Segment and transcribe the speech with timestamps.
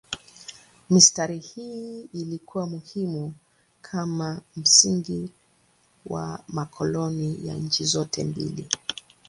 [0.89, 3.33] Mistari hii ilikuwa muhimu
[3.81, 5.29] kama msingi
[6.05, 8.67] wa makoloni ya nchi zote mbili.